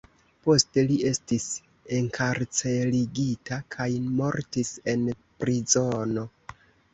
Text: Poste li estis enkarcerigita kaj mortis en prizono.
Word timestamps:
Poste 0.45 0.83
li 0.91 0.95
estis 1.09 1.43
enkarcerigita 1.97 3.59
kaj 3.77 3.87
mortis 4.21 4.73
en 4.95 5.05
prizono. 5.45 6.27